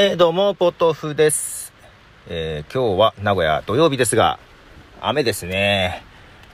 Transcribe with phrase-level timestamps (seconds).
[0.00, 1.72] えー、どうも、ポトフです。
[2.28, 4.38] えー、今日は名古屋土曜日ですが、
[5.00, 6.04] 雨ですね。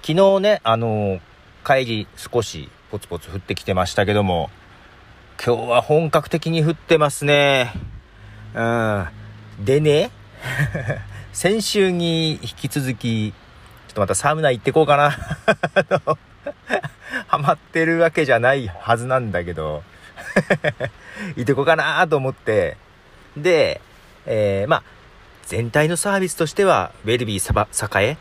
[0.00, 4.48] 昨日ね、あのー、帰り少しポツポツ降ってきてましたけども、
[5.44, 7.70] 今日は本格的に降ってますね。
[8.54, 9.08] うん。
[9.62, 10.10] でね、
[11.34, 13.34] 先週に引き続き、
[13.88, 15.10] ちょっとまたサウナ行ってこうかな。
[17.28, 19.82] ハマってるわけじゃないはずなんだけど、
[21.36, 22.78] 行ってこうかなと思って、
[23.36, 23.80] で、
[24.26, 24.82] えー、まあ、
[25.46, 27.68] 全体のサービスとしては、ウェルビーサバ、
[28.00, 28.16] 栄、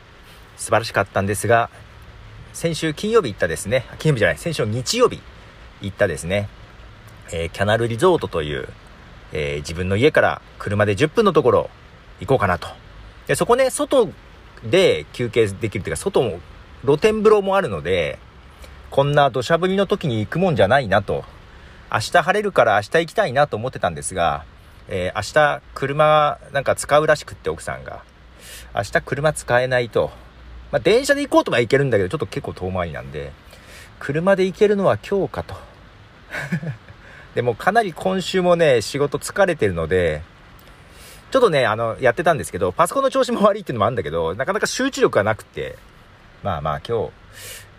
[0.58, 1.70] 素晴らしかったんですが、
[2.54, 5.22] 先週金曜日行ったですね、金曜日じゃない、先週日曜日
[5.82, 6.50] 行ったですね、
[7.32, 8.68] えー、キャナルリゾートという、
[9.32, 11.70] えー、自分の家から車で10分のところ
[12.20, 12.68] 行こうかなと。
[13.28, 14.10] で、そこね、外
[14.64, 16.40] で休憩できるというか、外も、
[16.86, 18.20] 露天風呂もあるので、
[18.92, 21.24] こんな土砂降りの時に行くもんじゃないなと。
[21.92, 24.46] 明日晴れるから明日行きたいなと思ってたんですが、
[24.90, 28.04] えー、明日車なんか使うらしくって奥さんが。
[28.76, 30.12] 明日車使えないと。
[30.72, 33.32] まあ、電車で行こうとは行けるんだけど、ちょっと結構遠回りなんで、
[34.00, 35.56] 車で行けるのは今日かと。
[37.36, 40.24] でもかなり今週もね、仕事疲れてるので、
[41.32, 45.78] ちょっとね、あの、やってたんですけど、パソコンの調子も悪いっていうのもあるんだけど、なかなか集中力がなくて、
[46.44, 47.12] まあまあ今日、行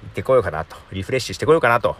[0.06, 1.96] ってこようかなと、リフレッシュしてこようかなと、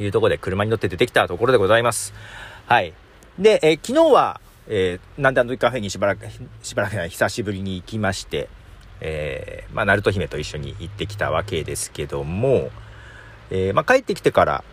[0.00, 2.14] いうところで車に乗って出てきたところでございます。
[2.66, 2.94] はい。
[3.38, 6.26] で、えー、昨日は、えー、なんであのカフェにしばらく、
[6.62, 8.48] しばらくない、久しぶりに行きまして、
[9.00, 12.70] えー、まあ、ナルト姫と一緒に行ってきたわけですけども、
[13.50, 14.64] えー、まあ、帰ってきてから、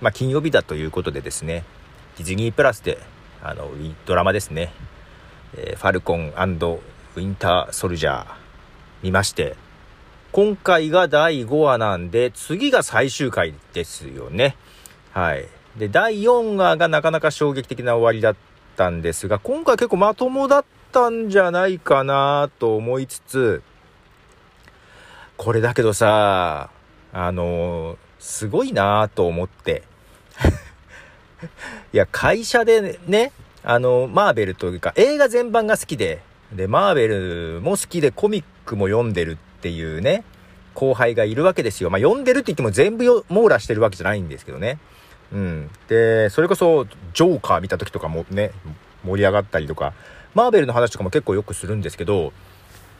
[0.00, 1.64] まあ、金曜日だということでですね、
[2.16, 2.98] ディズニープラスで、
[3.42, 3.70] あの、
[4.06, 4.72] ドラマですね、
[5.54, 8.26] えー、ファルコンウィンターソルジャー
[9.02, 9.56] 見まして、
[10.32, 14.56] 今回が第5話なんで、次が最終回ですよね。
[15.12, 15.46] はい。
[15.78, 18.36] で、第4話がなかなか衝撃的な終わりだっ
[18.76, 23.62] たんですが、今回結構まともだったんじゃないかなと思いつつ、
[25.36, 26.70] これだけどさ、
[27.12, 29.82] あの、すごいなと思って。
[31.92, 36.20] いや、会社でね、あの、マーベルというか、映画全般が好きで、
[36.52, 40.24] で、マーベルも好きでコミックも読んでるっていうね、
[40.74, 41.90] 後輩がいるわけですよ。
[41.90, 44.78] まあ、読んでるって言っても全部よ網羅してるわけじゃないんですけどね。
[45.32, 45.70] うん。
[45.88, 48.52] で、それこそ、ジョーカー見た時とかもね、
[49.04, 49.92] 盛り上がったりとか、
[50.34, 52.32] マーベルの話とかも結構よくするんですけど、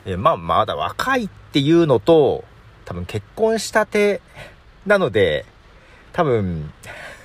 [0.05, 2.43] えまあ、まだ若いっていうのと、
[2.85, 4.21] 多分結婚したて
[4.85, 5.45] なので、
[6.13, 6.71] 多分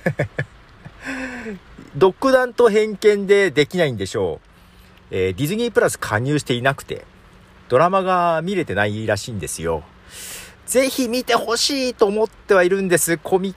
[1.95, 5.15] 独断と偏見でできないんでしょう。
[5.15, 7.05] えー、ディズニープラス加入していなくて、
[7.69, 9.83] ドラマが見れてないらしいんですよ。
[10.65, 13.17] ぜひ見てほしいと思ってはいるんです。
[13.17, 13.55] コミッ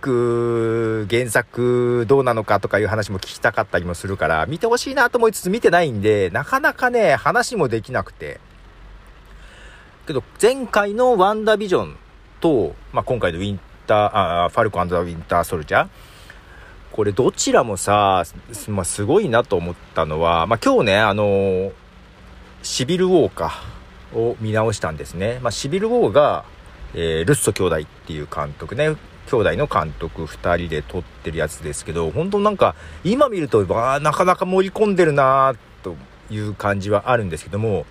[0.00, 8.40] ク原作どうなのかとかいう話も聞きたかったりもするから、見てほしいなと思いつつ見てないんで、なかなかね、話もできなくて。
[10.06, 11.96] けど、前回のワンダービジョン
[12.40, 15.88] と、まあ、今回のウィンター、あ、ファルコンウィンターソルジャー
[16.92, 18.24] これどちらもさ、
[18.68, 21.72] まあ、すごいなと思ったのは、まあ、今日ね、あの
[22.62, 23.52] シビルウォーか、
[24.14, 25.38] を見直したんですね。
[25.42, 26.44] まあ、シビルウォーが、
[26.94, 28.96] えー、ルッソ兄弟っていう監督ね、
[29.28, 32.74] 兄弟の監督2人で撮ってるやつですけど、本当なんか、
[33.04, 35.96] 今見ると、わなかなか盛り込んでるなと
[36.30, 37.86] いう感じはあるんですけども、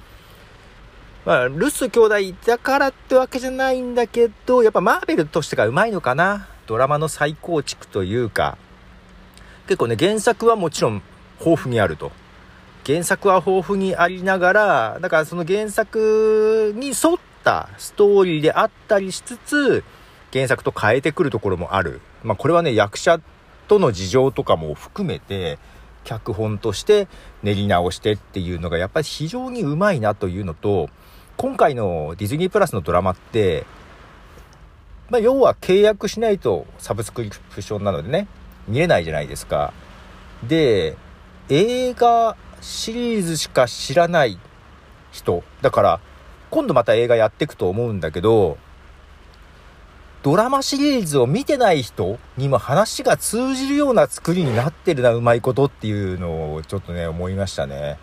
[1.25, 2.15] まあ、ルス兄弟
[2.45, 6.47] だからってわけじゃないんだけど、やっぱマーベルとしてがうまいのかな？
[6.67, 8.57] ドラマの再構築というか、
[9.67, 11.01] 結構ね、原作はもちろん
[11.39, 12.11] 豊富にあると。
[12.85, 16.95] 原作は豊富にありながら、だからその原作に沿っ
[17.43, 19.83] たストーリーであったりしつつ、
[20.33, 22.01] 原作と変えてくるところもある。
[22.23, 23.19] まあ、これはね、役者
[23.67, 25.59] との事情とかも含めて、
[26.03, 27.07] 脚本として
[27.43, 30.89] 練り直してっていうのがやっぱり非常にうまいなというのと、
[31.35, 33.65] 今回のディズニープラスのドラマって、
[35.09, 38.27] まあ、要は契約しないとサブスクリプションなのでね、
[38.67, 39.73] 見れないじゃないですか。
[40.47, 40.97] で、
[41.49, 44.39] 映画シリーズしか知らない
[45.11, 45.43] 人。
[45.61, 45.99] だから、
[46.49, 48.57] 今度また映画やっていくと思うんだけど、
[50.27, 57.97] ドラマシリーズを見てない人にも話が通じるような作りになってるな、うまいことっていうのをちょっとね、思いましたね。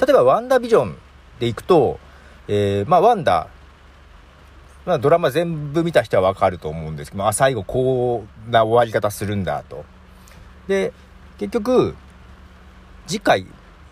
[0.00, 0.96] 例えば、ワンダービジョン
[1.40, 2.00] でいくと、
[2.48, 3.48] えー、まあ、ワンダ、
[4.86, 9.84] まあ、ドラマ全部見た人はわかると思うんですけど、まあ、最後こうな終わり方するんだと。
[10.68, 10.94] で、
[11.36, 11.94] 結局、
[13.06, 13.46] 次回、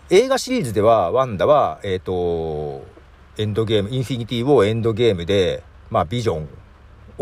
[0.09, 2.83] 映画シリーズでは、ワンダは、えっ、ー、と、
[3.37, 5.61] エンドゲーム、インフィニティをエンドゲームで、
[5.91, 6.49] まあ、ビジョン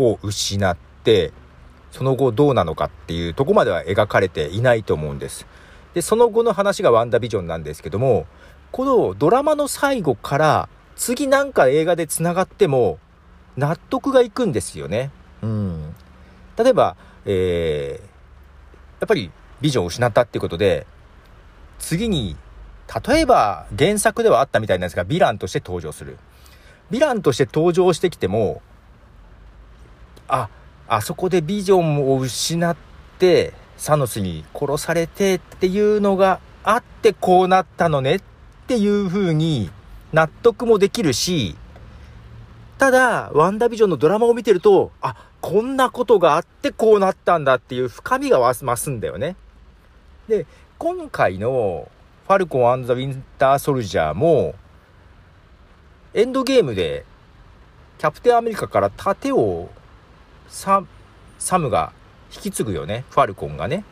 [0.00, 1.32] を失って、
[1.90, 5.46] その後どうなのかっていうとこまでは描かれていないと思うんです。
[5.94, 8.26] で、その後の話がワンダービジョンなんですけども、
[8.72, 12.98] このドラマの最後から次なんか映画で繋がっても
[13.56, 15.10] 納得がいくんですよね。
[15.42, 15.94] うん。
[16.56, 18.02] 例えば、えー、
[19.00, 19.30] やっぱり
[19.60, 20.86] ビジョンを失ったっていうことで、
[21.78, 22.36] 次に、
[23.06, 26.18] 例えば原作ではあったみたいなんですが、ヴィランとして登場する。
[26.90, 28.62] ヴィランとして登場してきても、
[30.30, 30.48] あ、
[30.88, 32.76] あそこでビジョンを失っ
[33.18, 38.22] て、サノスに殺されてっていうのがあってこうなったのねっ
[38.66, 39.70] ていう風に
[40.12, 41.56] 納得もできるし、
[42.78, 49.36] ただ、ワンダービジョンのドラマを見てると、あ、こんなことがあってこうなったんだっていう深みが増すんだよね。
[50.28, 50.46] で、
[50.78, 51.88] 今回の
[52.26, 54.54] ファルコンザ・ウィンター・ソルジャーも、
[56.14, 57.04] エンドゲームで、
[57.98, 59.68] キャプテンアメリカから盾を
[60.50, 60.80] サ
[61.58, 61.92] ムが
[62.34, 63.04] 引き継ぐよね。
[63.10, 63.84] ファルコンがね。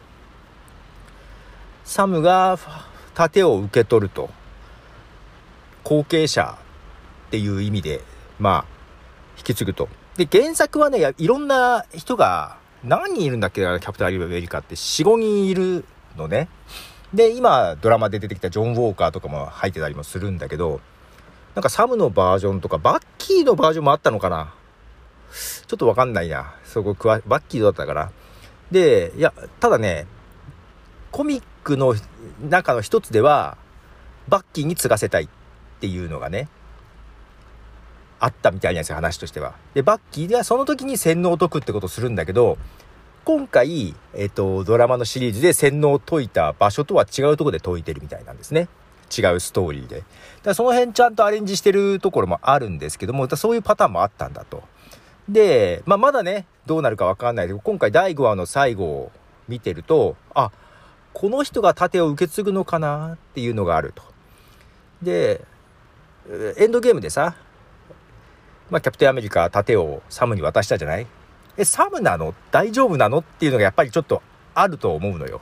[1.85, 2.59] サムが
[3.15, 4.29] 盾を受け取ると。
[5.85, 6.59] 後継者
[7.29, 8.03] っていう意味で、
[8.39, 8.73] まあ、
[9.39, 9.89] 引き継ぐと。
[10.17, 13.63] で、原作はね、いろんな人が、何人いるんだっけ？
[13.63, 15.85] キャプテンアメリカって4、5人いる
[16.17, 16.49] のね。
[17.15, 20.81] で、今、ドラマで出てきたジョン・ウォーカーとかも入ってたりもするんだけど、
[21.55, 24.55] なんかサムのバージョンとか、バッキーのバージョンもあったのかな
[25.69, 26.55] ちょっとわかんないな。
[26.65, 28.11] そこ、詳バッキーだったから。
[28.70, 30.06] で、いや、ただね、
[31.12, 31.94] コミックの
[32.49, 33.59] 中の一つでは、
[34.29, 35.29] バッキーに継がせたいっ
[35.81, 36.49] ていうのがね、
[38.19, 39.55] あったみたいなんですよ、話としては。
[39.75, 42.56] で、バッキーではその時に洗脳を解くってことをするんだけど、
[43.26, 48.69] 今回、えっ、と、ドラマのシリーズで洗脳を解いた場所とは違うとこで解いてるみたいなんですね。
[49.17, 49.97] 違うストーリーで。
[49.97, 50.06] だか
[50.44, 54.62] らその辺ちゃんとアレンジしてるところもあるんですけども、そういうパターンもあったんだと。
[55.29, 57.47] で、まあ、まだね、どうなるかわかんない。
[57.47, 59.13] けど、今回第5話の最後を
[59.47, 60.51] 見てると、あ、
[61.13, 64.03] この人が盾を受け継ぐのかなっていうのがあると。
[65.03, 65.45] で、
[66.57, 67.35] エンドゲームでさ、
[68.71, 71.07] まあ、キャプテンアメリカ盾をサムに渡したじゃない？
[71.57, 72.35] え、サムなの？
[72.51, 73.19] 大丈夫なの？
[73.19, 74.23] っていうのがやっぱりちょっと
[74.55, 75.41] あると思うのよ。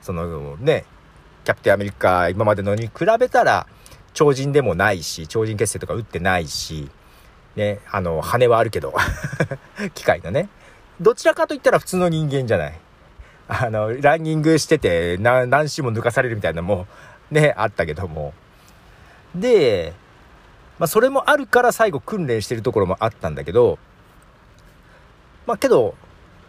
[0.00, 0.84] そのね、
[1.44, 3.66] キャプテンアメリカ今までのに比べたら
[4.14, 6.90] 超人でもないし、超人結成とか打ってないし、
[7.58, 8.94] ね、あの、羽はあるけど、
[9.94, 10.48] 機械のね。
[11.00, 12.78] どちらかといったら普通の人間じゃない。
[13.48, 16.86] あの、ランニングしてて何周も抜かされるみたいなのも
[17.30, 18.32] ね、あったけども。
[19.34, 19.92] で、
[20.78, 23.78] まあ、それもあるから最後訓練してるところもあったんだけど、
[25.46, 25.94] まあ、けど、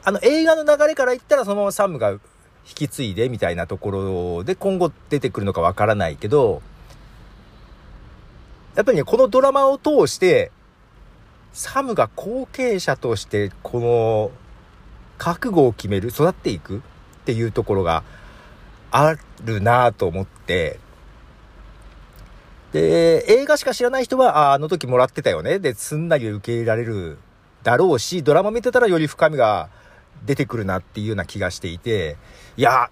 [0.03, 2.19] あの映画の流れから言ったらそのままサムが引
[2.75, 6.61] き継いでみたいなところで今後出てくるのかわからないけど、
[8.75, 10.51] やっぱりね、このドラマを通して、
[11.53, 14.31] サムが後継者としてこの
[15.17, 16.81] 覚悟を決める、育っていくっ
[17.25, 18.03] ていうところが
[18.91, 20.79] あるなと思って、
[22.71, 25.59] で、映画しか知らない人は、ああの時もらってたよね。
[25.59, 27.17] で、すんなり受け入れられる
[27.63, 29.69] だろうし、ドラマ見てたらより深みが
[30.25, 32.17] 出てくるなっていうような気がしていて、
[32.57, 32.89] いや、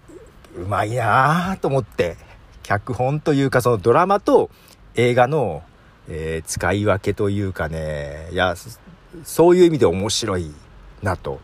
[0.56, 2.16] うまいなぁと思って、
[2.62, 4.50] 脚本というかそのドラマと
[4.94, 5.62] 映画の、
[6.08, 8.54] えー、使い分けというかね、いや、
[9.24, 10.52] そういう意味で面白い
[11.02, 11.40] なと。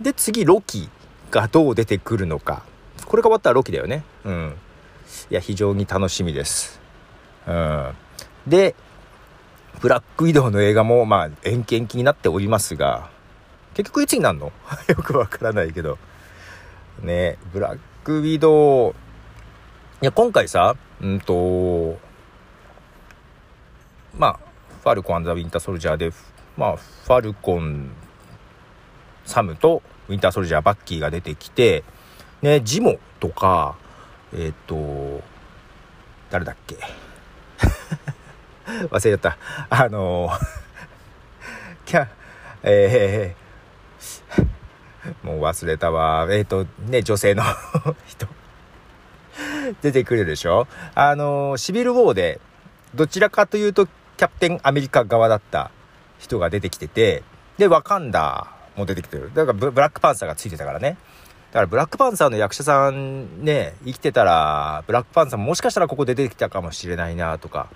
[0.00, 0.88] で、次、ロキ
[1.30, 2.64] がどう出てくるのか。
[3.04, 4.04] これが終わったらロキだよね。
[4.24, 4.54] うん。
[5.30, 6.80] いや、非常に楽しみです。
[7.46, 7.92] うん。
[8.46, 8.74] で、
[9.80, 13.10] ブラックウィドウの映画も、まあ、延期延期になっておりますが、
[13.74, 14.52] 結局いつになるの？
[14.88, 15.98] よくわからないけど。
[17.00, 18.94] ね、ブラックウィドウ、
[20.02, 21.98] いや、今回さ、うんと、
[24.16, 24.38] まあ、
[24.82, 26.12] ファルコンザ・ウィンター・ソルジャーで、
[26.56, 27.90] まあ、ファルコン、
[29.24, 31.84] サムとウィンター・ソルジャー、バッキーが出てきて、
[32.42, 33.76] ね、ジモとか、
[34.34, 35.22] えっ、ー、と、
[36.30, 36.76] 誰だっけ？
[38.90, 39.38] 忘れちゃった。
[39.70, 40.38] あのー、
[41.86, 42.08] キャ、
[42.62, 44.46] えー、
[45.26, 46.26] もう忘れたわ。
[46.30, 47.42] えっ、ー、と、ね、女性の
[48.06, 48.26] 人
[49.82, 50.66] 出てくるでしょ？
[50.94, 52.40] あの、シビル・ウォーで、
[52.94, 55.70] どちらかというと、キャプテンアメリカ側だった
[56.18, 57.22] 人が出てきてて、
[57.58, 59.30] で、ワカンダも出てきてる。
[59.34, 60.96] だからブ、ブラックパンサーがついてたからね。
[61.50, 67.68] だからブラックパンサーの役者さんね、生きてたら、ブラックパンサーもしかしたらここで出てきたかもしれないなとか。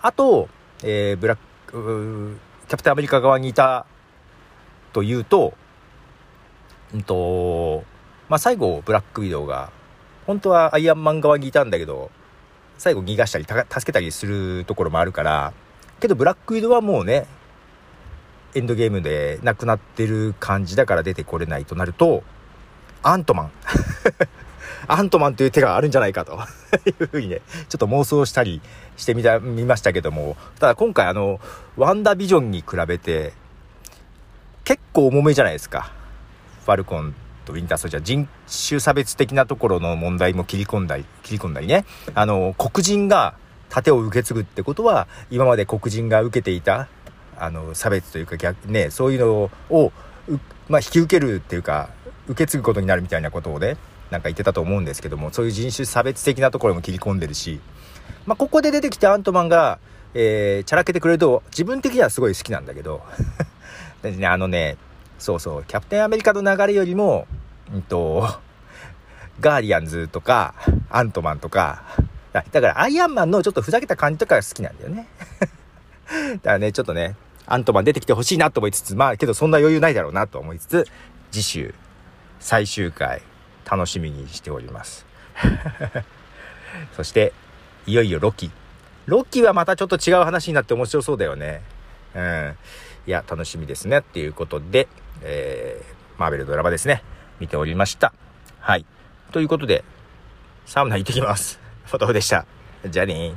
[0.00, 0.48] あと、
[0.82, 2.36] えー、ブラック、
[2.68, 3.86] キャプテンアメリカ側にいた
[4.92, 5.54] というと、
[6.94, 7.84] うんと、
[8.28, 9.70] まあ、最後、ブラックウィドウが、
[10.26, 12.10] 本当はアイアンマン側にいたんだけど、
[12.78, 15.52] 最後逃がしたり、助けたりするところもあるから、
[16.02, 17.26] けどブラックウィドはもうね、
[18.54, 22.22] エンドゲームで亡くなってる感じだから出てこれないとなると、
[23.02, 23.52] アントマン
[24.88, 26.38] アントマンという手があるんじゃないかと
[26.86, 28.60] いうふうにね、ちょっと妄想したり
[28.96, 31.40] してみた、見ましたけども、ただ今回あの、
[31.76, 33.32] ワンダービジョンに比べて、
[34.64, 35.92] 結構重めじゃないですか。
[36.64, 38.28] ファルコンとウィンターソルジャー、人
[38.68, 41.84] 種差別的なところの問題も切り込んだり、切り込んだりね。
[42.14, 43.34] あの、黒人が
[43.72, 46.88] 盾を受け継ぐってことは、今まで黒人が受けていた、
[47.38, 49.92] あの、差別というか逆、ね、そういうのを、
[50.68, 51.88] まあ、引き受けるっていうか、
[52.28, 53.78] 受け継ぐことになるみたいなことをね、
[54.10, 57.60] なんか言ってたと思うんですけども、そういう人種差別的なところも切り込んでるし、
[58.26, 59.78] まあ、ここで出てきたアントマンが、
[60.12, 63.02] えー、チャラけてくれると、自分的にはすごい好きなんだけど、
[64.04, 64.76] ね、あのね、
[65.18, 67.26] そうそう、キャプテンアメリカの流れよりも、
[67.72, 68.28] うんと、
[69.40, 70.54] ガーディアンズとか、
[70.90, 71.84] アントマンとか、
[72.32, 75.08] だからアイアンマンのちょっとふざけた感じとかが好きなんだよね。
[76.34, 80.86] だからね、ちょっとね、アントマン出てきてほしいなと思いつつ、まあけどそんな余裕ないだろうなと思いつつ、
[81.30, 81.74] 次週、
[82.40, 83.22] 最終回、
[83.70, 85.06] 楽しみにしております。
[86.96, 87.32] そして、
[87.86, 88.50] いよいよロキ。
[89.06, 91.62] ロキはまたちょっと違う話になって面白そうだよね。
[92.14, 92.56] うん。
[93.06, 93.98] いや、楽しみですね。
[93.98, 94.88] っていうことで、
[95.22, 97.02] えー、マーベルドラマですね。
[97.40, 98.12] 見ておりました。
[98.60, 98.86] はい。
[99.32, 99.84] ということで、
[100.66, 101.61] サウナ行ってきます。
[101.92, 102.46] フォトフでした。
[102.88, 103.34] じゃあね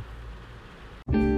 [1.11, 1.34] ー。